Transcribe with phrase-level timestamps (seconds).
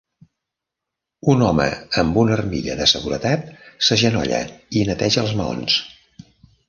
[1.33, 1.67] Un home
[2.03, 3.45] amb una armilla de seguretat
[3.89, 4.41] s'agenolla
[4.81, 5.77] i neteja els maons.